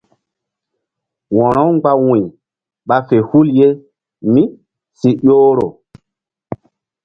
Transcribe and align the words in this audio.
Wo̧ro-u 1.35 1.71
mgba 1.75 1.91
wu̧y 2.05 2.21
ɓa 2.87 2.97
fe 3.07 3.17
hul 3.29 3.47
ye 3.59 3.67
mí 4.33 4.43
si 4.99 5.09
ƴohro. 5.25 5.67